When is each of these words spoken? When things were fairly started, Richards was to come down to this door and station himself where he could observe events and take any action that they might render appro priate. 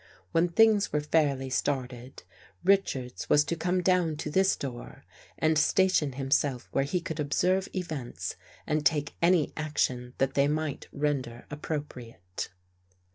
When 0.31 0.47
things 0.47 0.91
were 0.91 1.01
fairly 1.01 1.51
started, 1.51 2.23
Richards 2.63 3.29
was 3.29 3.43
to 3.43 3.55
come 3.55 3.83
down 3.83 4.15
to 4.15 4.31
this 4.31 4.55
door 4.55 5.03
and 5.37 5.59
station 5.59 6.13
himself 6.13 6.67
where 6.71 6.85
he 6.85 6.99
could 6.99 7.19
observe 7.19 7.69
events 7.75 8.35
and 8.65 8.83
take 8.83 9.13
any 9.21 9.53
action 9.55 10.15
that 10.17 10.33
they 10.33 10.47
might 10.47 10.87
render 10.91 11.45
appro 11.51 11.85
priate. 11.87 12.47